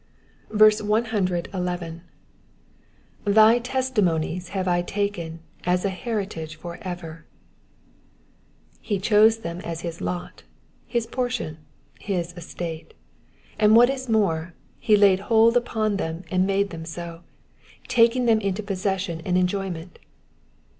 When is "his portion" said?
10.87-11.59